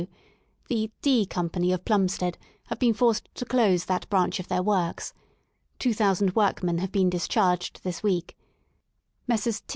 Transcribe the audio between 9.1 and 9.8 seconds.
Messrs.